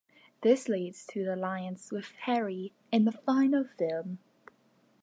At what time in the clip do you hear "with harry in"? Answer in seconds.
1.91-3.05